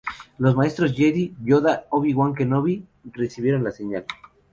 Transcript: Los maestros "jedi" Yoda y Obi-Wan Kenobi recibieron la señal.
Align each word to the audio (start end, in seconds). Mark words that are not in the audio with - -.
Los 0.39 0.55
maestros 0.55 0.95
"jedi" 0.95 1.35
Yoda 1.43 1.81
y 1.83 1.87
Obi-Wan 1.91 2.33
Kenobi 2.33 2.87
recibieron 3.13 3.63
la 3.63 3.69
señal. 3.71 4.03